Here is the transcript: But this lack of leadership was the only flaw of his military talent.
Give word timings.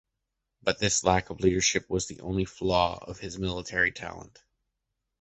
But 0.63 0.79
this 0.79 1.03
lack 1.03 1.29
of 1.29 1.41
leadership 1.41 1.87
was 1.87 2.07
the 2.07 2.21
only 2.21 2.43
flaw 2.43 3.05
of 3.07 3.19
his 3.19 3.37
military 3.37 3.91
talent. 3.91 4.41